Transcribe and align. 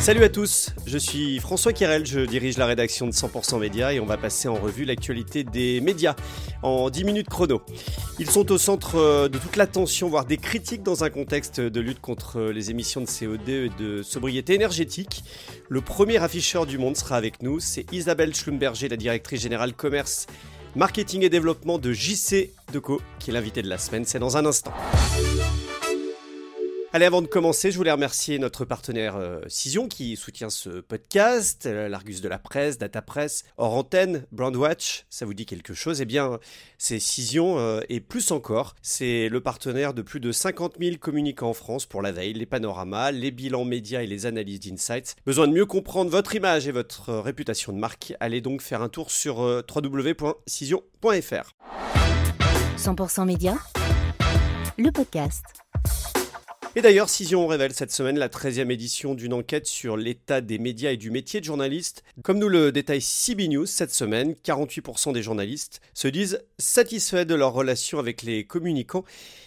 Salut 0.00 0.22
à 0.22 0.28
tous, 0.28 0.70
je 0.86 0.96
suis 0.96 1.38
François 1.38 1.72
Kirel, 1.72 2.06
je 2.06 2.20
dirige 2.20 2.56
la 2.56 2.66
rédaction 2.66 3.06
de 3.06 3.12
100% 3.12 3.58
Média 3.58 3.92
et 3.92 4.00
on 4.00 4.06
va 4.06 4.16
passer 4.16 4.48
en 4.48 4.54
revue 4.54 4.84
l'actualité 4.84 5.44
des 5.44 5.80
médias 5.80 6.14
en 6.62 6.88
10 6.88 7.04
minutes 7.04 7.28
chrono. 7.28 7.60
Ils 8.18 8.30
sont 8.30 8.50
au 8.50 8.58
centre 8.58 8.94
euh, 8.94 9.28
de 9.28 9.36
toute 9.38 9.56
l'attention, 9.56 10.08
voire 10.08 10.24
des 10.24 10.38
critiques 10.38 10.82
dans 10.82 11.04
un 11.04 11.10
contexte 11.10 11.60
de 11.60 11.80
lutte 11.80 12.00
contre 12.00 12.40
les 12.40 12.70
émissions 12.70 13.00
de 13.00 13.06
CO2 13.06 13.48
et 13.48 13.70
de 13.78 14.02
sobriété 14.02 14.54
énergétique. 14.54 15.24
Le 15.68 15.80
premier 15.82 16.16
afficheur 16.18 16.64
du 16.64 16.78
monde 16.78 16.96
sera 16.96 17.16
avec 17.16 17.42
nous, 17.42 17.60
c'est 17.60 17.84
Isabelle 17.92 18.34
Schlumberger, 18.34 18.88
la 18.88 18.96
directrice 18.96 19.42
générale 19.42 19.74
commerce, 19.74 20.26
marketing 20.74 21.22
et 21.22 21.28
développement 21.28 21.78
de 21.78 21.92
JC 21.92 22.50
Deco, 22.72 23.02
qui 23.18 23.30
est 23.30 23.34
l'invité 23.34 23.62
de 23.62 23.68
la 23.68 23.78
semaine, 23.78 24.04
c'est 24.06 24.20
dans 24.20 24.36
un 24.36 24.46
instant. 24.46 24.72
Allez, 26.94 27.04
avant 27.04 27.20
de 27.20 27.26
commencer, 27.26 27.70
je 27.70 27.76
voulais 27.76 27.92
remercier 27.92 28.38
notre 28.38 28.64
partenaire 28.64 29.16
euh, 29.16 29.42
Cision 29.46 29.88
qui 29.88 30.16
soutient 30.16 30.48
ce 30.48 30.80
podcast, 30.80 31.66
euh, 31.66 31.86
l'Argus 31.86 32.22
de 32.22 32.28
la 32.28 32.38
presse, 32.38 32.78
Data 32.78 33.02
Press, 33.02 33.44
Hors 33.58 33.74
Antenne, 33.74 34.24
Brandwatch, 34.32 35.04
ça 35.10 35.26
vous 35.26 35.34
dit 35.34 35.44
quelque 35.44 35.74
chose? 35.74 36.00
Eh 36.00 36.06
bien, 36.06 36.38
c'est 36.78 36.98
Cision 36.98 37.58
euh, 37.58 37.82
et 37.90 38.00
plus 38.00 38.30
encore. 38.30 38.74
C'est 38.80 39.28
le 39.28 39.42
partenaire 39.42 39.92
de 39.92 40.00
plus 40.00 40.18
de 40.18 40.32
50 40.32 40.76
000 40.80 40.96
communicants 40.96 41.50
en 41.50 41.54
France 41.54 41.84
pour 41.84 42.00
la 42.00 42.10
veille, 42.10 42.32
les 42.32 42.46
panoramas, 42.46 43.10
les 43.10 43.32
bilans 43.32 43.66
médias 43.66 44.00
et 44.00 44.06
les 44.06 44.24
analyses 44.24 44.60
d'insights. 44.60 45.14
Besoin 45.26 45.46
de 45.46 45.52
mieux 45.52 45.66
comprendre 45.66 46.10
votre 46.10 46.34
image 46.36 46.68
et 46.68 46.72
votre 46.72 47.12
réputation 47.12 47.74
de 47.74 47.78
marque? 47.78 48.14
Allez 48.18 48.40
donc 48.40 48.62
faire 48.62 48.80
un 48.80 48.88
tour 48.88 49.10
sur 49.10 49.40
www.cision.fr. 49.40 51.52
100% 52.78 53.26
Média, 53.26 53.58
le 54.78 54.90
podcast. 54.90 55.44
Et 56.78 56.80
d'ailleurs, 56.80 57.08
Cision 57.08 57.48
révèle 57.48 57.74
cette 57.74 57.90
semaine 57.90 58.20
la 58.20 58.28
13e 58.28 58.70
édition 58.70 59.16
d'une 59.16 59.32
enquête 59.32 59.66
sur 59.66 59.96
l'état 59.96 60.40
des 60.40 60.60
médias 60.60 60.92
et 60.92 60.96
du 60.96 61.10
métier 61.10 61.40
de 61.40 61.44
journaliste. 61.44 62.04
Comme 62.22 62.38
nous 62.38 62.48
le 62.48 62.70
détaille 62.70 63.02
CB 63.02 63.48
News 63.48 63.66
cette 63.66 63.92
semaine, 63.92 64.36
48% 64.44 65.12
des 65.12 65.24
journalistes 65.24 65.80
se 65.92 66.06
disent 66.06 66.40
satisfaits 66.60 67.24
de 67.24 67.34
leur 67.34 67.52
relation 67.52 67.98
avec 67.98 68.22
les 68.22 68.44
communicants. 68.44 69.04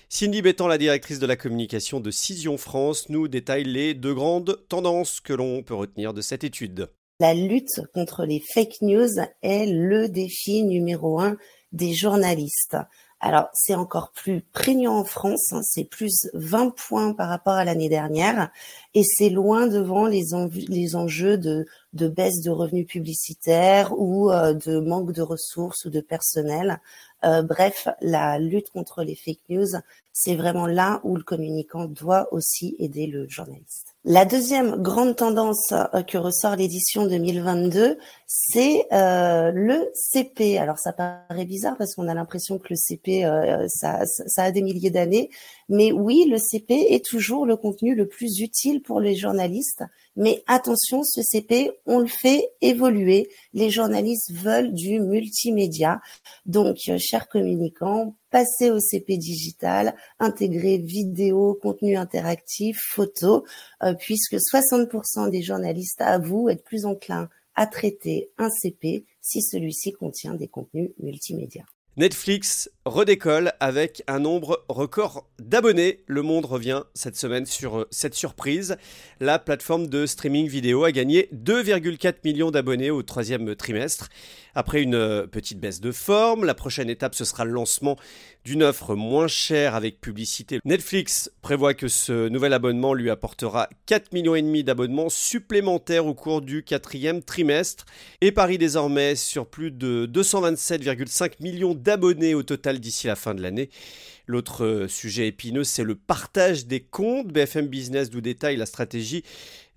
Cindy 0.09 0.41
Bétan, 0.41 0.67
la 0.67 0.77
directrice 0.77 1.19
de 1.19 1.25
la 1.25 1.37
communication 1.37 2.01
de 2.01 2.11
Cision 2.11 2.57
France, 2.57 3.07
nous 3.07 3.29
détaille 3.29 3.63
les 3.63 3.93
deux 3.93 4.13
grandes 4.13 4.59
tendances 4.67 5.21
que 5.21 5.31
l'on 5.31 5.63
peut 5.63 5.73
retenir 5.73 6.13
de 6.13 6.19
cette 6.19 6.43
étude. 6.43 6.89
La 7.21 7.33
lutte 7.33 7.79
contre 7.93 8.25
les 8.25 8.41
fake 8.41 8.81
news 8.81 9.21
est 9.41 9.67
le 9.67 10.09
défi 10.09 10.63
numéro 10.63 11.21
un 11.21 11.37
des 11.71 11.93
journalistes. 11.93 12.75
Alors, 13.21 13.49
c'est 13.53 13.75
encore 13.75 14.11
plus 14.11 14.41
prégnant 14.51 14.97
en 14.97 15.05
France, 15.05 15.53
hein, 15.53 15.61
c'est 15.63 15.83
plus 15.83 16.27
20 16.33 16.75
points 16.75 17.13
par 17.13 17.29
rapport 17.29 17.53
à 17.53 17.63
l'année 17.63 17.87
dernière, 17.87 18.49
et 18.95 19.03
c'est 19.03 19.29
loin 19.29 19.67
devant 19.67 20.07
les, 20.07 20.23
les 20.67 20.95
enjeux 20.95 21.37
de, 21.37 21.67
de, 21.93 22.07
baisse 22.07 22.41
de 22.41 22.49
revenus 22.49 22.87
publicitaires 22.87 23.93
ou 23.97 24.31
euh, 24.31 24.53
de 24.53 24.79
manque 24.79 25.11
de 25.11 25.21
ressources 25.21 25.85
ou 25.85 25.89
de 25.89 26.01
personnel. 26.01 26.79
Euh, 27.23 27.41
bref, 27.43 27.87
la 28.01 28.39
lutte 28.39 28.69
contre 28.71 29.03
les 29.03 29.15
fake 29.15 29.41
news, 29.49 29.67
c'est 30.13 30.35
vraiment 30.35 30.67
là 30.67 30.99
où 31.03 31.15
le 31.15 31.23
communicant 31.23 31.85
doit 31.85 32.27
aussi 32.33 32.75
aider 32.79 33.07
le 33.07 33.27
journaliste. 33.29 33.95
La 34.03 34.25
deuxième 34.25 34.81
grande 34.81 35.15
tendance 35.15 35.71
euh, 35.71 36.01
que 36.03 36.17
ressort 36.17 36.55
l'édition 36.55 37.05
2022, 37.05 37.97
c'est 38.25 38.85
euh, 38.91 39.51
le 39.53 39.89
CP. 39.93 40.57
Alors 40.57 40.79
ça 40.79 40.91
paraît 40.91 41.45
bizarre 41.45 41.77
parce 41.77 41.95
qu'on 41.95 42.07
a 42.07 42.13
l'impression 42.13 42.57
que 42.57 42.67
le 42.71 42.75
CP, 42.75 43.25
euh, 43.25 43.65
ça, 43.67 44.01
ça, 44.05 44.43
a 44.43 44.51
des 44.51 44.63
milliers 44.63 44.89
d'années, 44.89 45.29
mais 45.69 45.91
oui, 45.91 46.25
le 46.29 46.37
CP 46.37 46.73
est 46.89 47.05
toujours 47.05 47.45
le 47.45 47.55
contenu 47.55 47.95
le 47.95 48.07
plus 48.07 48.39
utile 48.39 48.81
pour 48.81 48.99
les 48.99 49.15
journalistes. 49.15 49.83
Mais 50.15 50.43
attention, 50.47 51.03
ce 51.03 51.21
CP, 51.21 51.71
on 51.85 51.99
le 51.99 52.07
fait 52.07 52.43
évoluer. 52.59 53.29
Les 53.53 53.69
journalistes 53.69 54.31
veulent 54.31 54.73
du 54.73 54.99
multimédia. 54.99 56.01
Donc, 56.45 56.77
chers 56.97 57.29
communicants, 57.29 58.15
passez 58.29 58.71
au 58.71 58.79
CP 58.79 59.17
digital, 59.17 59.95
intégrez 60.19 60.77
vidéo, 60.77 61.57
contenu 61.61 61.95
interactif, 61.95 62.77
photo, 62.93 63.45
euh, 63.83 63.93
puisque 63.93 64.35
60% 64.35 65.29
des 65.29 65.41
journalistes 65.41 66.01
avouent 66.01 66.49
être 66.49 66.63
plus 66.63 66.85
enclins 66.85 67.29
à 67.55 67.67
traiter 67.67 68.31
un 68.37 68.49
CP 68.49 69.05
si 69.21 69.41
celui-ci 69.41 69.93
contient 69.93 70.33
des 70.33 70.47
contenus 70.47 70.91
multimédia. 70.99 71.63
Netflix 71.97 72.69
redécolle 72.85 73.51
avec 73.59 74.01
un 74.07 74.19
nombre 74.19 74.63
record 74.69 75.27
d'abonnés. 75.39 76.03
Le 76.07 76.21
Monde 76.21 76.45
revient 76.45 76.83
cette 76.93 77.17
semaine 77.17 77.45
sur 77.45 77.79
euh, 77.79 77.87
cette 77.91 78.15
surprise. 78.15 78.77
La 79.19 79.39
plateforme 79.39 79.87
de 79.87 80.05
streaming 80.05 80.47
vidéo 80.47 80.85
a 80.85 80.93
gagné 80.93 81.27
2,4 81.33 82.15
millions 82.23 82.49
d'abonnés 82.49 82.91
au 82.91 83.03
troisième 83.03 83.55
trimestre. 83.55 84.07
Après 84.55 84.81
une 84.81 84.95
euh, 84.95 85.27
petite 85.27 85.59
baisse 85.59 85.81
de 85.81 85.91
forme, 85.91 86.45
la 86.45 86.53
prochaine 86.53 86.89
étape 86.89 87.13
ce 87.13 87.25
sera 87.25 87.45
le 87.45 87.51
lancement 87.51 87.97
d'une 88.43 88.63
offre 88.63 88.95
moins 88.95 89.27
chère 89.27 89.75
avec 89.75 90.01
publicité. 90.01 90.59
Netflix 90.65 91.31
prévoit 91.41 91.73
que 91.73 91.87
ce 91.87 92.27
nouvel 92.29 92.53
abonnement 92.53 92.93
lui 92.93 93.09
apportera 93.09 93.69
4 93.85 94.13
millions 94.13 94.35
et 94.35 94.41
demi 94.41 94.63
d'abonnements 94.63 95.09
supplémentaires 95.09 96.05
au 96.05 96.15
cours 96.15 96.41
du 96.41 96.63
quatrième 96.63 97.21
trimestre 97.21 97.85
et 98.21 98.31
parie 98.31 98.57
désormais 98.57 99.15
sur 99.15 99.45
plus 99.45 99.71
de 99.71 100.09
227,5 100.11 101.33
millions 101.41 101.75
d'abonnés 101.81 102.35
au 102.35 102.43
total 102.43 102.79
d'ici 102.79 103.07
la 103.07 103.15
fin 103.15 103.33
de 103.33 103.41
l'année. 103.41 103.69
L'autre 104.27 104.63
euh, 104.63 104.87
sujet 104.87 105.27
épineux, 105.27 105.63
c'est 105.63 105.83
le 105.83 105.95
partage 105.95 106.65
des 106.65 106.79
comptes. 106.79 107.27
BFM 107.27 107.67
Business 107.67 108.11
nous 108.13 108.21
détaille 108.21 108.57
la 108.57 108.65
stratégie 108.65 109.23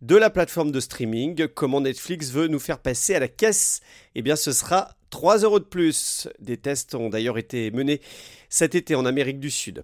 de 0.02 0.16
la 0.16 0.30
plateforme 0.30 0.70
de 0.70 0.80
streaming. 0.80 1.48
Comment 1.48 1.80
Netflix 1.80 2.30
veut 2.30 2.46
nous 2.46 2.58
faire 2.58 2.78
passer 2.78 3.14
à 3.14 3.20
la 3.20 3.28
caisse? 3.28 3.80
Eh 4.14 4.22
bien, 4.22 4.36
ce 4.36 4.52
sera 4.52 4.96
3 5.10 5.38
euros 5.38 5.60
de 5.60 5.64
plus. 5.64 6.28
Des 6.40 6.56
tests 6.56 6.94
ont 6.94 7.08
d'ailleurs 7.08 7.38
été 7.38 7.70
menés 7.70 8.00
cet 8.48 8.74
été 8.74 8.94
en 8.94 9.06
Amérique 9.06 9.40
du 9.40 9.50
Sud. 9.50 9.82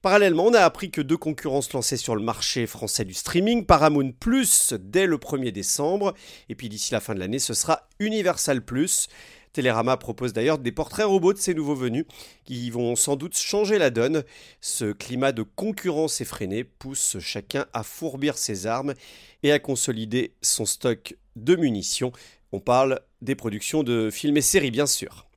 Parallèlement, 0.00 0.46
on 0.46 0.54
a 0.54 0.60
appris 0.60 0.90
que 0.90 1.00
deux 1.00 1.16
concurrents 1.16 1.60
se 1.60 1.72
lançaient 1.72 1.96
sur 1.96 2.16
le 2.16 2.22
marché 2.22 2.66
français 2.66 3.04
du 3.04 3.14
streaming, 3.14 3.66
Paramount 3.66 4.12
Plus 4.18 4.74
dès 4.80 5.06
le 5.06 5.16
1er 5.18 5.52
décembre, 5.52 6.14
et 6.48 6.54
puis 6.54 6.68
d'ici 6.68 6.92
la 6.92 7.00
fin 7.00 7.14
de 7.14 7.20
l'année, 7.20 7.38
ce 7.38 7.52
sera 7.52 7.88
Universal 7.98 8.62
Plus. 8.62 9.08
Télérama 9.52 9.96
propose 9.96 10.32
d'ailleurs 10.32 10.58
des 10.58 10.72
portraits 10.72 11.06
robots 11.06 11.32
de 11.32 11.38
ces 11.38 11.54
nouveaux 11.54 11.74
venus 11.74 12.04
qui 12.44 12.70
vont 12.70 12.94
sans 12.94 13.16
doute 13.16 13.36
changer 13.36 13.78
la 13.78 13.90
donne. 13.90 14.24
Ce 14.60 14.92
climat 14.92 15.32
de 15.32 15.42
concurrence 15.42 16.20
effrénée 16.20 16.64
pousse 16.64 17.18
chacun 17.18 17.66
à 17.72 17.82
fourbir 17.82 18.38
ses 18.38 18.66
armes 18.66 18.94
et 19.42 19.52
à 19.52 19.58
consolider 19.58 20.34
son 20.40 20.66
stock 20.66 21.16
de 21.36 21.56
munitions. 21.56 22.12
On 22.52 22.60
parle 22.60 23.00
des 23.22 23.34
productions 23.34 23.82
de 23.82 24.10
films 24.10 24.36
et 24.36 24.42
séries 24.42 24.70
bien 24.70 24.86
sûr. 24.86 25.29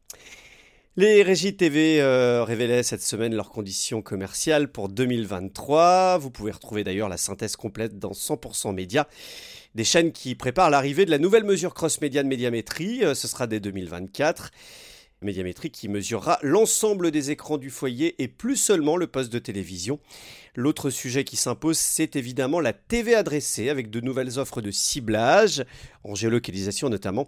Les 0.95 1.23
régies 1.23 1.55
TV 1.55 1.99
euh, 2.01 2.43
révélaient 2.43 2.83
cette 2.83 3.01
semaine 3.01 3.33
leurs 3.33 3.49
conditions 3.49 4.03
commerciales 4.03 4.71
pour 4.71 4.89
2023. 4.89 6.19
Vous 6.19 6.29
pouvez 6.29 6.51
retrouver 6.51 6.83
d'ailleurs 6.83 7.09
la 7.09 7.17
synthèse 7.17 7.55
complète 7.55 7.97
dans 7.97 8.11
100% 8.11 8.75
Média. 8.75 9.07
Des 9.73 9.85
chaînes 9.85 10.11
qui 10.11 10.35
préparent 10.35 10.69
l'arrivée 10.69 11.05
de 11.05 11.09
la 11.09 11.17
nouvelle 11.17 11.45
mesure 11.45 11.73
cross-média 11.73 12.21
de 12.21 12.27
médiamétrie. 12.27 13.03
Euh, 13.03 13.15
ce 13.15 13.27
sera 13.27 13.47
dès 13.47 13.59
2024 13.59 14.51
médiamétrie 15.23 15.71
qui 15.71 15.87
mesurera 15.87 16.39
l'ensemble 16.41 17.11
des 17.11 17.31
écrans 17.31 17.57
du 17.57 17.69
foyer 17.69 18.21
et 18.21 18.27
plus 18.27 18.55
seulement 18.55 18.97
le 18.97 19.07
poste 19.07 19.31
de 19.31 19.39
télévision. 19.39 19.99
L'autre 20.55 20.91
sujet 20.91 21.23
qui 21.23 21.35
s'impose, 21.35 21.77
c'est 21.77 22.15
évidemment 22.15 22.59
la 22.59 22.73
TV 22.73 23.15
adressée 23.15 23.69
avec 23.69 23.89
de 23.89 23.99
nouvelles 24.01 24.37
offres 24.37 24.61
de 24.61 24.69
ciblage, 24.69 25.65
en 26.03 26.13
géolocalisation 26.13 26.89
notamment. 26.89 27.27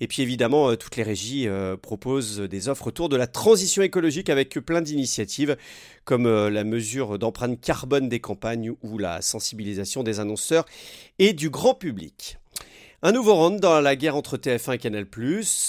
Et 0.00 0.08
puis 0.08 0.22
évidemment, 0.22 0.70
euh, 0.70 0.76
toutes 0.76 0.96
les 0.96 1.02
régies 1.02 1.46
euh, 1.48 1.76
proposent 1.76 2.40
des 2.40 2.68
offres 2.68 2.86
autour 2.86 3.10
de 3.10 3.16
la 3.16 3.26
transition 3.26 3.82
écologique 3.82 4.30
avec 4.30 4.54
plein 4.54 4.80
d'initiatives 4.80 5.58
comme 6.04 6.24
euh, 6.24 6.48
la 6.48 6.64
mesure 6.64 7.18
d'empreinte 7.18 7.60
carbone 7.60 8.08
des 8.08 8.20
campagnes 8.20 8.72
ou 8.82 8.96
la 8.96 9.20
sensibilisation 9.20 10.02
des 10.02 10.18
annonceurs 10.18 10.64
et 11.18 11.34
du 11.34 11.50
grand 11.50 11.74
public. 11.74 12.38
Un 13.04 13.10
nouveau 13.10 13.34
round 13.34 13.58
dans 13.58 13.80
la 13.80 13.96
guerre 13.96 14.14
entre 14.14 14.36
TF1 14.36 14.74
et 14.74 14.78
Canal+. 14.78 15.06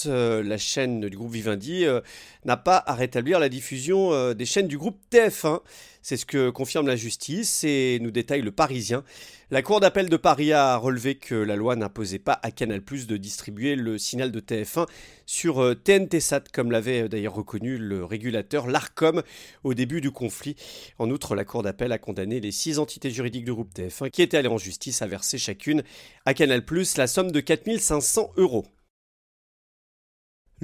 Euh, 0.06 0.44
la 0.44 0.58
chaîne 0.60 1.02
du 1.02 1.18
groupe 1.18 1.32
Vivendi 1.32 1.84
euh, 1.84 2.00
n'a 2.46 2.58
pas 2.58 2.84
à 2.86 2.94
rétablir 2.94 3.40
la 3.40 3.50
diffusion 3.50 4.14
euh, 4.14 4.34
des 4.34 4.46
chaînes 4.46 4.68
du 4.68 4.78
groupe 4.78 5.00
TF1. 5.12 5.62
C'est 6.02 6.18
ce 6.18 6.26
que 6.26 6.50
confirme 6.50 6.88
la 6.88 6.98
justice 6.98 7.64
et 7.64 7.98
nous 8.02 8.12
détaille 8.12 8.42
le 8.42 8.52
Parisien. 8.52 9.04
La 9.52 9.62
Cour 9.62 9.80
d'appel 9.80 10.10
de 10.10 10.18
Paris 10.18 10.52
a 10.52 10.76
relevé 10.76 11.16
que 11.16 11.36
la 11.36 11.56
loi 11.56 11.76
n'imposait 11.76 12.20
pas 12.20 12.40
à 12.44 12.52
Canal 12.52 12.82
de 12.82 13.18
distribuer 13.18 13.76
le 13.76 13.98
signal 13.98 14.32
de 14.32 14.40
TF1 14.40 14.88
sur 15.26 15.76
TNT 15.84 16.20
Sat, 16.20 16.46
comme 16.52 16.72
l'avait 16.72 17.08
d'ailleurs 17.08 17.36
reconnu 17.36 17.78
le 17.78 18.04
régulateur, 18.04 18.68
l'ARCOM, 18.68 19.22
au 19.64 19.74
début 19.74 20.02
du 20.02 20.12
conflit. 20.12 20.56
En 21.00 21.10
outre, 21.10 21.36
la 21.36 21.46
Cour 21.46 21.64
d'appel 21.64 21.92
a 21.92 22.00
condamné 22.00 22.40
les 22.40 22.52
six 22.52 22.80
entités 22.80 23.12
juridiques 23.12 23.46
du 23.46 23.54
groupe 23.54 23.74
TF1 23.74 24.10
qui 24.10 24.24
étaient 24.24 24.38
allées 24.38 24.50
en 24.50 24.58
justice 24.58 25.02
à 25.02 25.08
verser 25.08 25.38
chacune 25.38 25.84
à 26.26 26.34
Canal 26.34 26.64
la 26.98 27.08
somme 27.08 27.32
de 27.32 27.40
4500 27.40 28.32
euros. 28.38 28.66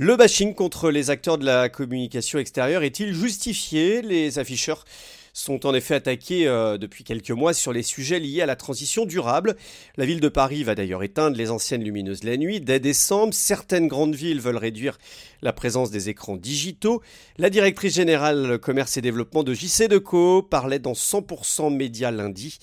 Le 0.01 0.15
bashing 0.15 0.55
contre 0.55 0.91
les 0.91 1.09
acteurs 1.09 1.37
de 1.37 1.43
la 1.43 1.67
communication 1.67 2.39
extérieure 2.39 2.83
est-il 2.83 3.13
justifié? 3.13 4.01
Les 4.01 4.39
afficheurs 4.39 4.85
sont 5.33 5.65
en 5.65 5.73
effet 5.73 5.93
attaqués 5.93 6.47
euh, 6.47 6.77
depuis 6.77 7.03
quelques 7.03 7.31
mois 7.31 7.53
sur 7.53 7.73
les 7.73 7.83
sujets 7.83 8.17
liés 8.17 8.41
à 8.41 8.45
la 8.45 8.55
transition 8.55 9.05
durable. 9.05 9.57
La 9.97 10.05
ville 10.05 10.21
de 10.21 10.29
Paris 10.29 10.63
va 10.63 10.73
d'ailleurs 10.73 11.03
éteindre 11.03 11.35
les 11.35 11.51
anciennes 11.51 11.83
lumineuses 11.83 12.23
la 12.23 12.37
nuit. 12.37 12.61
Dès 12.61 12.79
décembre, 12.79 13.33
certaines 13.33 13.89
grandes 13.89 14.15
villes 14.15 14.39
veulent 14.39 14.55
réduire 14.55 14.97
la 15.41 15.51
présence 15.51 15.91
des 15.91 16.07
écrans 16.07 16.37
digitaux. 16.37 17.01
La 17.37 17.49
directrice 17.49 17.95
générale 17.95 18.57
commerce 18.57 18.95
et 18.95 19.01
développement 19.01 19.43
de 19.43 19.53
JC 19.53 19.89
Deco 19.89 20.43
parlait 20.43 20.79
dans 20.79 20.93
100% 20.93 21.75
Média 21.75 22.09
lundi. 22.09 22.57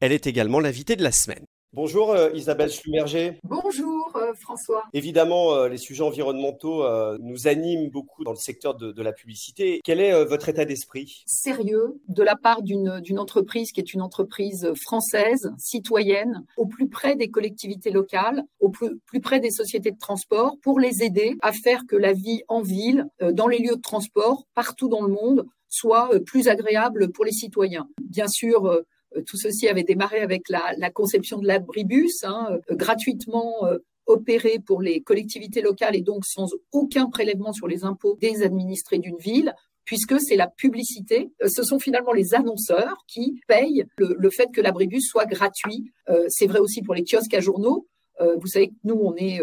Elle 0.00 0.12
est 0.12 0.26
également 0.26 0.58
l'invitée 0.58 0.96
de 0.96 1.02
la 1.02 1.12
semaine. 1.12 1.44
Bonjour 1.74 2.12
euh, 2.12 2.30
Isabelle 2.32 2.70
Schlumerger. 2.70 3.38
Bonjour 3.44 4.10
euh, 4.16 4.32
François. 4.32 4.84
Évidemment, 4.94 5.52
euh, 5.52 5.68
les 5.68 5.76
sujets 5.76 6.02
environnementaux 6.02 6.82
nous 7.18 7.46
animent 7.46 7.90
beaucoup 7.90 8.24
dans 8.24 8.30
le 8.30 8.38
secteur 8.38 8.74
de, 8.74 9.02
la 9.02 9.12
publicité. 9.12 9.80
Quel 9.84 10.00
est 10.00 10.24
votre 10.24 10.48
état 10.48 10.64
d'esprit? 10.64 11.22
Sérieux, 11.26 12.00
de 12.08 12.22
la 12.22 12.36
part 12.36 12.62
d'une 12.62 13.18
entreprise 13.18 13.72
qui 13.72 13.80
est 13.80 13.92
une 13.92 14.00
entreprise 14.00 14.72
française, 14.74 15.52
citoyenne, 15.58 16.44
au 16.56 16.66
plus 16.66 16.88
près 16.88 17.16
des 17.16 17.28
collectivités 17.30 17.90
locales, 17.90 18.44
au 18.60 18.70
plus, 18.70 18.98
plus 19.06 19.20
près 19.20 19.38
des 19.38 19.50
sociétés 19.50 19.90
de 19.90 19.98
transport, 19.98 20.56
pour 20.62 20.80
les 20.80 21.02
aider 21.02 21.36
à 21.42 21.52
faire 21.52 21.82
que 21.86 21.96
la 21.96 22.12
vie 22.12 22.42
en 22.48 22.62
ville, 22.62 23.06
dans 23.32 23.46
les 23.46 23.58
lieux 23.58 23.76
de 23.76 23.82
transport, 23.82 24.46
partout 24.54 24.88
dans 24.88 25.02
le 25.02 25.12
monde, 25.12 25.46
soit 25.68 26.10
plus 26.24 26.48
agréable 26.48 27.12
pour 27.12 27.24
les 27.24 27.32
citoyens? 27.32 27.88
Bien 28.02 28.26
sûr, 28.26 28.82
tout 29.26 29.36
ceci 29.36 29.68
avait 29.68 29.84
démarré 29.84 30.20
avec 30.20 30.48
la, 30.48 30.90
conception 30.90 31.38
de 31.38 31.46
l'abribus, 31.46 32.24
hein, 32.24 32.48
euh, 32.70 32.74
gratuitement 32.74 33.66
euh, 33.66 33.78
opéré 34.06 34.58
pour 34.64 34.80
les 34.80 35.00
collectivités 35.02 35.60
locales 35.60 35.96
et 35.96 36.00
donc 36.00 36.24
sans 36.24 36.48
aucun 36.72 37.06
prélèvement 37.10 37.52
sur 37.52 37.68
les 37.68 37.84
impôts 37.84 38.16
des 38.20 38.42
administrés 38.42 38.98
d'une 38.98 39.18
ville 39.18 39.54
puisque 39.84 40.20
c'est 40.20 40.36
la 40.36 40.48
publicité. 40.48 41.30
Ce 41.46 41.62
sont 41.62 41.78
finalement 41.78 42.12
les 42.12 42.34
annonceurs 42.34 43.04
qui 43.06 43.40
payent 43.48 43.84
le, 43.96 44.30
fait 44.30 44.48
que 44.52 44.60
l'abribus 44.60 45.08
soit 45.08 45.24
gratuit. 45.24 45.90
c'est 46.28 46.46
vrai 46.46 46.58
aussi 46.58 46.82
pour 46.82 46.94
les 46.94 47.04
kiosques 47.04 47.32
à 47.32 47.40
journaux. 47.40 47.86
vous 48.20 48.46
savez 48.46 48.68
que 48.68 48.74
nous, 48.84 49.00
on 49.02 49.16
est 49.16 49.40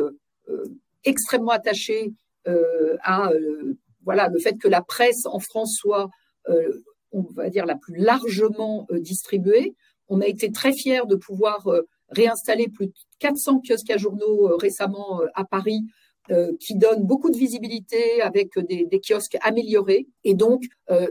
extrêmement 1.04 1.50
attachés 1.50 2.13
à 2.45 3.31
voilà 4.04 4.30
le 4.30 4.39
fait 4.39 4.56
que 4.60 4.68
la 4.68 4.83
presse 4.83 5.25
en 5.25 5.39
France 5.39 5.78
soit 5.80 6.12
on 7.16 7.22
va 7.34 7.50
dire, 7.50 7.66
la 7.66 7.76
plus 7.76 7.96
largement 7.96 8.86
euh, 8.92 9.00
distribuée. 9.00 9.76
On 10.10 10.22
a 10.22 10.28
été 10.28 10.52
très 10.52 10.74
fiers 10.74 11.08
de 11.08 11.16
pouvoir 11.16 11.68
euh, 11.68 11.82
réinstaller 12.10 12.68
plus 12.68 12.88
de 12.88 12.94
400 13.20 13.62
kiosques 13.68 13.90
à 13.90 13.98
journaux 13.98 14.50
euh, 14.50 14.56
récemment 14.58 15.22
à 15.34 15.46
Paris 15.46 15.82
qui 16.60 16.74
donnent 16.74 17.04
beaucoup 17.04 17.30
de 17.30 17.38
visibilité 17.38 18.20
avec 18.24 18.58
des, 18.58 19.00
kiosques 19.00 19.38
améliorés. 19.42 20.08
Et 20.24 20.34
donc, 20.34 20.64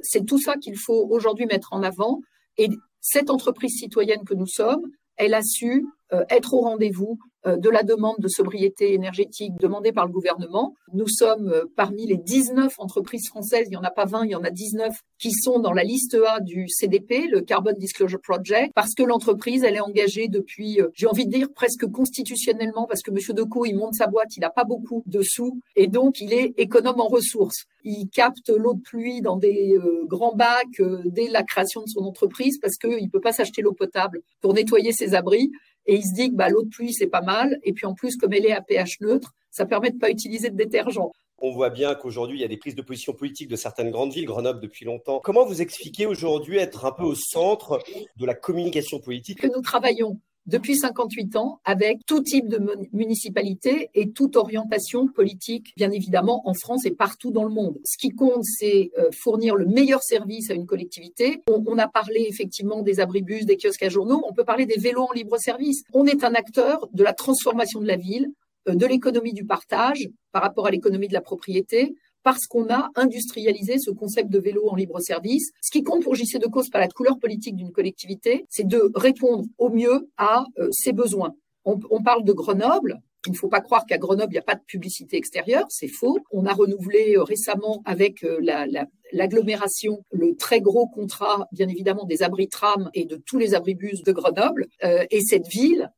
c'est 0.02 0.26
tout 0.26 0.40
ça 0.40 0.56
qu'il 0.56 0.76
faut 0.76 1.06
aujourd'hui 1.08 1.46
mettre 1.46 1.72
en 1.72 1.84
avant. 1.84 2.20
Et 2.58 2.68
cette 3.00 3.30
entreprise 3.30 3.78
citoyenne 3.78 4.24
que 4.24 4.34
nous 4.34 4.48
sommes, 4.48 4.82
elle 5.14 5.34
a 5.34 5.42
su 5.42 5.86
être 6.30 6.54
au 6.54 6.62
rendez-vous 6.62 7.20
de 7.46 7.70
la 7.70 7.82
demande 7.82 8.16
de 8.18 8.28
sobriété 8.28 8.94
énergétique 8.94 9.52
demandée 9.60 9.92
par 9.92 10.06
le 10.06 10.12
gouvernement. 10.12 10.74
Nous 10.92 11.08
sommes 11.08 11.48
euh, 11.48 11.64
parmi 11.76 12.06
les 12.06 12.16
19 12.16 12.74
entreprises 12.78 13.28
françaises, 13.28 13.66
il 13.66 13.70
n'y 13.70 13.76
en 13.76 13.82
a 13.82 13.90
pas 13.90 14.04
20, 14.04 14.24
il 14.24 14.30
y 14.30 14.34
en 14.34 14.44
a 14.44 14.50
19 14.50 14.92
qui 15.18 15.32
sont 15.32 15.58
dans 15.58 15.72
la 15.72 15.84
liste 15.84 16.16
A 16.26 16.40
du 16.40 16.68
CDP, 16.68 17.26
le 17.30 17.40
Carbon 17.40 17.72
Disclosure 17.76 18.20
Project, 18.20 18.72
parce 18.74 18.94
que 18.94 19.02
l'entreprise, 19.02 19.64
elle 19.64 19.76
est 19.76 19.80
engagée 19.80 20.28
depuis, 20.28 20.80
euh, 20.80 20.88
j'ai 20.94 21.06
envie 21.06 21.26
de 21.26 21.32
dire 21.32 21.48
presque 21.54 21.86
constitutionnellement, 21.90 22.86
parce 22.86 23.02
que 23.02 23.10
Monsieur 23.10 23.34
Decaux, 23.34 23.64
il 23.64 23.74
monte 23.74 23.94
sa 23.94 24.06
boîte, 24.06 24.36
il 24.36 24.40
n'a 24.40 24.50
pas 24.50 24.64
beaucoup 24.64 25.02
de 25.06 25.22
sous, 25.22 25.60
et 25.76 25.86
donc 25.86 26.20
il 26.20 26.32
est 26.32 26.54
économe 26.58 27.00
en 27.00 27.08
ressources. 27.08 27.64
Il 27.84 28.08
capte 28.08 28.48
l'eau 28.48 28.74
de 28.74 28.80
pluie 28.80 29.20
dans 29.20 29.36
des 29.36 29.76
grands 30.06 30.34
bacs 30.34 30.80
dès 31.04 31.28
la 31.28 31.42
création 31.42 31.82
de 31.82 31.88
son 31.88 32.00
entreprise, 32.04 32.58
parce 32.58 32.76
qu'il 32.76 33.04
ne 33.04 33.10
peut 33.10 33.20
pas 33.20 33.32
s'acheter 33.32 33.60
l'eau 33.60 33.74
potable 33.74 34.20
pour 34.40 34.54
nettoyer 34.54 34.92
ses 34.92 35.14
abris. 35.14 35.50
Et 35.86 35.96
il 35.96 36.02
se 36.02 36.14
dit 36.14 36.30
que 36.30 36.36
bah, 36.36 36.48
l'eau 36.48 36.62
de 36.62 36.68
pluie, 36.68 36.92
c'est 36.92 37.06
pas 37.06 37.20
mal. 37.20 37.58
Et 37.62 37.72
puis 37.72 37.86
en 37.86 37.94
plus, 37.94 38.16
comme 38.16 38.32
elle 38.32 38.46
est 38.46 38.52
à 38.52 38.60
pH 38.60 39.00
neutre, 39.00 39.34
ça 39.50 39.66
permet 39.66 39.90
de 39.90 39.98
pas 39.98 40.10
utiliser 40.10 40.50
de 40.50 40.56
détergent. 40.56 41.12
On 41.38 41.52
voit 41.52 41.70
bien 41.70 41.94
qu'aujourd'hui, 41.94 42.38
il 42.38 42.40
y 42.40 42.44
a 42.44 42.48
des 42.48 42.56
prises 42.56 42.74
de 42.74 42.82
position 42.82 43.12
politiques 43.12 43.48
de 43.48 43.56
certaines 43.56 43.90
grandes 43.90 44.12
villes, 44.12 44.24
Grenoble 44.24 44.60
depuis 44.60 44.84
longtemps. 44.84 45.20
Comment 45.22 45.44
vous 45.44 45.60
expliquez 45.60 46.06
aujourd'hui 46.06 46.58
être 46.58 46.84
un 46.84 46.92
peu 46.92 47.02
au 47.02 47.14
centre 47.14 47.80
de 48.16 48.24
la 48.26 48.34
communication 48.34 48.98
politique? 48.98 49.40
Que 49.40 49.54
nous 49.54 49.62
travaillons 49.62 50.20
depuis 50.46 50.76
58 50.76 51.36
ans 51.36 51.60
avec 51.64 52.04
tout 52.06 52.22
type 52.22 52.48
de 52.48 52.60
municipalité 52.92 53.90
et 53.94 54.10
toute 54.10 54.36
orientation 54.36 55.08
politique, 55.08 55.72
bien 55.76 55.90
évidemment, 55.90 56.46
en 56.48 56.54
France 56.54 56.84
et 56.86 56.90
partout 56.90 57.30
dans 57.30 57.44
le 57.44 57.50
monde. 57.50 57.78
Ce 57.84 57.96
qui 57.96 58.10
compte, 58.10 58.44
c'est 58.44 58.90
euh, 58.98 59.10
fournir 59.12 59.56
le 59.56 59.66
meilleur 59.66 60.02
service 60.02 60.50
à 60.50 60.54
une 60.54 60.66
collectivité. 60.66 61.42
On, 61.48 61.78
a 61.78 61.88
parlé 61.88 62.26
effectivement 62.28 62.82
des 62.82 63.00
abribus, 63.00 63.46
des 63.46 63.56
kiosques 63.56 63.82
à 63.82 63.88
journaux, 63.88 64.22
on 64.28 64.32
peut 64.32 64.44
parler 64.44 64.66
des 64.66 64.78
vélos 64.78 65.06
en 65.08 65.12
libre 65.12 65.38
service. 65.38 65.82
On 65.92 66.06
est 66.06 66.24
un 66.24 66.34
acteur 66.34 66.88
de 66.92 67.02
la 67.02 67.12
transformation 67.12 67.80
de 67.80 67.86
la 67.86 67.96
ville, 67.96 68.28
euh, 68.68 68.74
de 68.74 68.86
l'économie 68.86 69.32
du 69.32 69.44
partage 69.44 70.08
par 70.32 70.42
rapport 70.42 70.66
à 70.66 70.70
l'économie 70.70 71.08
de 71.08 71.14
la 71.14 71.20
propriété, 71.20 71.94
parce 72.24 72.46
qu'on 72.46 72.68
a 72.70 72.90
industrialisé 72.96 73.78
ce 73.78 73.90
concept 73.90 74.30
de 74.30 74.40
vélo 74.40 74.68
en 74.68 74.74
libre 74.74 74.98
service. 75.00 75.52
Ce 75.62 75.70
qui 75.70 75.84
compte 75.84 76.02
pour 76.02 76.16
JC 76.16 76.38
de 76.40 76.48
cause 76.48 76.70
par 76.70 76.80
la 76.80 76.88
couleur 76.88 77.18
politique 77.20 77.54
d'une 77.54 77.70
collectivité, 77.70 78.46
c'est 78.48 78.66
de 78.66 78.90
répondre 78.96 79.44
au 79.58 79.68
mieux 79.68 80.08
à 80.16 80.44
euh, 80.58 80.68
ses 80.72 80.92
besoins. 80.92 81.34
On, 81.66 82.02
parle 82.02 82.24
de 82.24 82.32
Grenoble, 82.34 83.00
il 83.26 83.32
ne 83.32 83.36
faut 83.38 83.48
pas 83.48 83.62
croire 83.62 83.86
qu'à 83.86 83.96
Grenoble, 83.96 84.32
il 84.32 84.34
n'y 84.34 84.38
a 84.38 84.42
pas 84.42 84.54
de 84.54 84.64
publicité 84.66 85.16
extérieure, 85.16 85.64
c'est 85.70 85.88
faux. 85.88 86.18
On 86.30 86.44
a 86.44 86.52
renouvelé 86.52 87.14
euh, 87.16 87.22
récemment 87.22 87.80
avec 87.86 88.22
euh, 88.22 88.38
l'agglomération 89.12 90.04
le 90.10 90.36
très 90.36 90.60
gros 90.60 90.88
contrat, 90.88 91.48
bien 91.52 91.68
évidemment, 91.68 92.04
des 92.04 92.22
abris 92.22 92.48
tram 92.48 92.90
et 92.92 93.06
de 93.06 93.16
tous 93.16 93.38
les 93.38 93.54
abribus 93.54 94.02
de 94.02 94.12
Grenoble. 94.12 94.66
Et 94.82 95.20
cette 95.22 95.46
ville, 95.46 95.90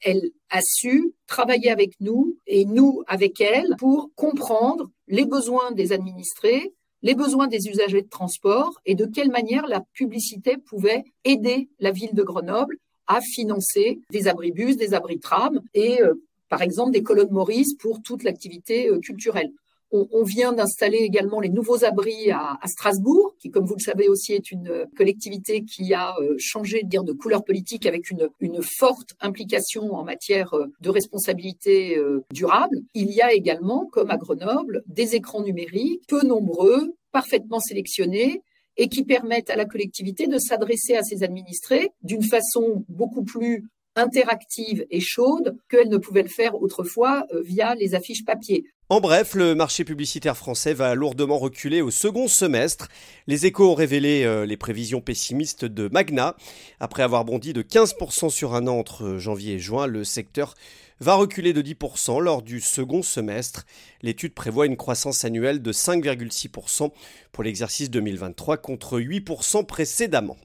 elle 0.00 0.30
a 0.50 0.60
su 0.62 1.12
travailler 1.26 1.70
avec 1.70 1.92
nous 2.00 2.36
et 2.46 2.64
nous 2.64 3.02
avec 3.06 3.40
elle 3.40 3.74
pour 3.78 4.10
comprendre 4.14 4.90
les 5.08 5.24
besoins 5.24 5.72
des 5.72 5.92
administrés, 5.92 6.74
les 7.02 7.14
besoins 7.14 7.46
des 7.46 7.68
usagers 7.68 8.02
de 8.02 8.08
transport 8.08 8.80
et 8.84 8.94
de 8.94 9.06
quelle 9.06 9.30
manière 9.30 9.66
la 9.66 9.80
publicité 9.92 10.56
pouvait 10.56 11.04
aider 11.24 11.68
la 11.78 11.90
ville 11.90 12.14
de 12.14 12.22
Grenoble 12.22 12.76
à 13.06 13.20
financer 13.20 14.00
des 14.10 14.26
abribus, 14.28 14.76
des 14.76 14.94
abris 14.94 15.20
tram 15.20 15.60
et 15.74 16.00
par 16.48 16.62
exemple 16.62 16.92
des 16.92 17.02
colonnes 17.02 17.30
Maurice 17.30 17.74
pour 17.74 18.02
toute 18.02 18.22
l'activité 18.22 18.88
euh, 18.88 18.98
culturelle. 18.98 19.52
On, 19.92 20.24
vient 20.24 20.52
d'installer 20.52 20.98
également 20.98 21.40
les 21.40 21.48
nouveaux 21.48 21.84
abris 21.84 22.30
à, 22.30 22.58
Strasbourg, 22.66 23.34
qui, 23.38 23.50
comme 23.50 23.64
vous 23.64 23.76
le 23.76 23.82
savez 23.82 24.08
aussi, 24.08 24.32
est 24.32 24.50
une 24.50 24.68
euh, 24.68 24.84
collectivité 24.96 25.62
qui 25.64 25.94
a 25.94 26.14
euh, 26.20 26.34
changé 26.38 26.82
de 26.82 26.88
dire 26.88 27.04
de 27.04 27.12
couleur 27.12 27.44
politique 27.44 27.86
avec 27.86 28.10
une, 28.10 28.28
une 28.40 28.60
forte 28.62 29.14
implication 29.20 29.94
en 29.94 30.04
matière 30.04 30.52
de 30.80 30.90
responsabilité 30.90 31.98
durable. 32.32 32.78
Il 32.94 33.12
y 33.12 33.22
a 33.22 33.32
également, 33.32 33.86
comme 33.86 34.10
à 34.10 34.16
Grenoble, 34.16 34.82
des 34.86 35.14
écrans 35.14 35.42
numériques 35.42 36.02
peu 36.08 36.26
nombreux, 36.26 36.94
parfaitement 37.12 37.60
sélectionnés, 37.60 38.42
et 38.76 38.88
qui 38.88 39.04
permettent 39.04 39.50
à 39.50 39.56
la 39.56 39.64
collectivité 39.64 40.26
de 40.26 40.38
s'adresser 40.38 40.96
à 40.96 41.02
ses 41.02 41.22
administrés 41.22 41.90
d'une 42.02 42.22
façon 42.22 42.84
beaucoup 42.88 43.24
plus 43.24 43.64
interactive 43.96 44.86
et 44.90 45.00
chaude 45.00 45.56
qu'elle 45.68 45.88
ne 45.88 45.96
pouvait 45.96 46.22
le 46.22 46.28
faire 46.28 46.54
autrefois 46.54 47.26
euh, 47.32 47.42
via 47.42 47.74
les 47.74 47.94
affiches 47.94 48.24
papier. 48.24 48.64
En 48.88 49.00
bref, 49.00 49.34
le 49.34 49.56
marché 49.56 49.84
publicitaire 49.84 50.36
français 50.36 50.72
va 50.72 50.94
lourdement 50.94 51.38
reculer 51.38 51.82
au 51.82 51.90
second 51.90 52.28
semestre. 52.28 52.86
Les 53.26 53.44
échos 53.44 53.72
ont 53.72 53.74
révélé 53.74 54.22
euh, 54.22 54.46
les 54.46 54.56
prévisions 54.56 55.00
pessimistes 55.00 55.64
de 55.64 55.88
Magna. 55.90 56.36
Après 56.78 57.02
avoir 57.02 57.24
bondi 57.24 57.52
de 57.52 57.62
15% 57.62 58.30
sur 58.30 58.54
un 58.54 58.68
an 58.68 58.78
entre 58.78 59.18
janvier 59.18 59.54
et 59.54 59.58
juin, 59.58 59.88
le 59.88 60.04
secteur 60.04 60.54
va 61.00 61.14
reculer 61.14 61.52
de 61.52 61.62
10% 61.62 62.20
lors 62.20 62.42
du 62.42 62.60
second 62.60 63.02
semestre. 63.02 63.66
L'étude 64.02 64.34
prévoit 64.34 64.66
une 64.66 64.76
croissance 64.76 65.24
annuelle 65.24 65.62
de 65.62 65.72
5,6% 65.72 66.92
pour 67.32 67.42
l'exercice 67.42 67.90
2023 67.90 68.58
contre 68.58 69.00
8% 69.00 69.66
précédemment. 69.66 70.36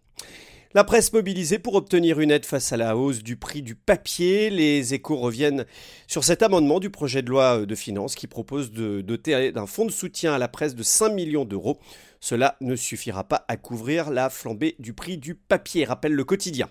La 0.74 0.86
presse 0.86 1.12
mobilisée 1.12 1.60
pour 1.60 1.76
obtenir 1.76 2.22
une 2.22 2.32
aide 2.32 2.46
face 2.46 2.72
à 2.72 2.78
la 2.78 2.96
hausse 2.96 3.24
du 3.24 3.36
prix 3.36 3.62
du 3.62 3.76
papier. 3.76 4.50
Les 4.50 4.94
échos 4.94 5.18
reviennent 5.18 5.66
sur 6.08 6.24
cet 6.24 6.44
amendement 6.44 6.80
du 6.80 6.90
projet 6.90 7.22
de 7.22 7.30
loi 7.30 7.66
de 7.66 7.76
finances 7.76 8.16
qui 8.16 8.26
propose 8.26 8.72
de 8.72 9.02
doter 9.02 9.52
d'un 9.52 9.66
fonds 9.66 9.86
de 9.86 9.92
soutien 9.92 10.34
à 10.34 10.38
la 10.38 10.48
presse 10.48 10.74
de 10.74 10.82
5 10.82 11.10
millions 11.10 11.44
d'euros. 11.44 11.78
Cela 12.22 12.56
ne 12.62 12.78
suffira 12.78 13.26
pas 13.26 13.44
à 13.50 13.58
couvrir 13.58 14.12
la 14.12 14.30
flambée 14.30 14.76
du 14.80 14.94
prix 14.94 15.18
du 15.18 15.36
papier, 15.36 15.84
rappelle 15.84 16.14
le 16.14 16.24
quotidien. 16.24 16.70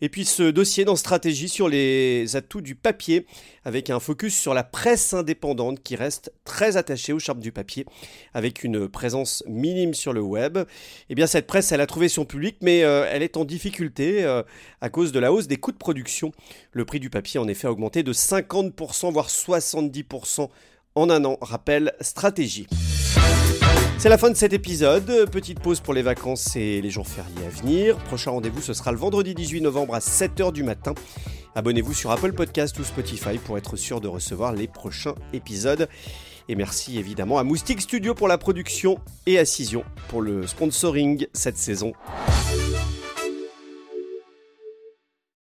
Et 0.00 0.08
puis 0.08 0.24
ce 0.24 0.44
dossier 0.50 0.84
dans 0.84 0.96
Stratégie 0.96 1.48
sur 1.48 1.68
les 1.68 2.36
atouts 2.36 2.60
du 2.60 2.74
papier, 2.74 3.26
avec 3.64 3.90
un 3.90 4.00
focus 4.00 4.36
sur 4.36 4.54
la 4.54 4.64
presse 4.64 5.12
indépendante 5.14 5.82
qui 5.82 5.96
reste 5.96 6.32
très 6.44 6.76
attachée 6.76 7.12
au 7.12 7.18
charme 7.18 7.40
du 7.40 7.52
papier, 7.52 7.86
avec 8.34 8.64
une 8.64 8.88
présence 8.88 9.44
minime 9.46 9.94
sur 9.94 10.12
le 10.12 10.20
web. 10.20 10.58
Eh 11.08 11.14
bien 11.14 11.26
cette 11.26 11.46
presse, 11.46 11.72
elle 11.72 11.80
a 11.80 11.86
trouvé 11.86 12.08
son 12.08 12.24
public, 12.24 12.56
mais 12.62 12.82
euh, 12.84 13.06
elle 13.10 13.22
est 13.22 13.36
en 13.36 13.44
difficulté 13.44 14.24
euh, 14.24 14.42
à 14.80 14.88
cause 14.88 15.12
de 15.12 15.18
la 15.18 15.32
hausse 15.32 15.46
des 15.46 15.56
coûts 15.56 15.72
de 15.72 15.76
production. 15.76 16.32
Le 16.72 16.84
prix 16.84 17.00
du 17.00 17.10
papier 17.10 17.38
en 17.38 17.48
effet 17.48 17.66
a 17.66 17.72
augmenté 17.72 18.02
de 18.02 18.12
50%, 18.12 19.12
voire 19.12 19.28
70% 19.28 20.48
en 20.96 21.10
un 21.10 21.24
an, 21.24 21.38
rappelle 21.40 21.92
Stratégie. 22.00 22.66
C'est 24.00 24.08
la 24.08 24.16
fin 24.16 24.30
de 24.30 24.34
cet 24.34 24.54
épisode. 24.54 25.28
Petite 25.30 25.60
pause 25.60 25.80
pour 25.80 25.92
les 25.92 26.00
vacances 26.00 26.56
et 26.56 26.80
les 26.80 26.88
jours 26.88 27.06
fériés 27.06 27.44
à 27.46 27.50
venir. 27.50 27.98
Prochain 27.98 28.30
rendez-vous, 28.30 28.62
ce 28.62 28.72
sera 28.72 28.92
le 28.92 28.96
vendredi 28.96 29.34
18 29.34 29.60
novembre 29.60 29.94
à 29.94 29.98
7h 29.98 30.54
du 30.54 30.62
matin. 30.62 30.94
Abonnez-vous 31.54 31.92
sur 31.92 32.10
Apple 32.10 32.32
Podcast 32.32 32.78
ou 32.78 32.84
Spotify 32.84 33.36
pour 33.36 33.58
être 33.58 33.76
sûr 33.76 34.00
de 34.00 34.08
recevoir 34.08 34.54
les 34.54 34.68
prochains 34.68 35.16
épisodes. 35.34 35.86
Et 36.48 36.54
merci 36.54 36.98
évidemment 36.98 37.38
à 37.38 37.44
Moustique 37.44 37.82
Studio 37.82 38.14
pour 38.14 38.26
la 38.26 38.38
production 38.38 38.98
et 39.26 39.38
à 39.38 39.44
Cision 39.44 39.84
pour 40.08 40.22
le 40.22 40.46
sponsoring 40.46 41.26
cette 41.34 41.58
saison. 41.58 41.92